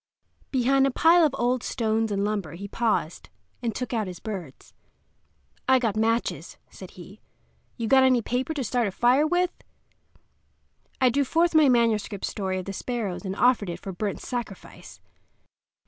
[0.49, 3.29] Behind a pile of old stones and lumber he paused,
[3.61, 4.73] and took out his birds.
[5.69, 7.21] "I got matches," said he.
[7.77, 9.51] "You got any paper to start a fire with?"
[10.99, 14.99] I drew forth my manuscript story of the sparrows, and offered it for burnt sacrifice.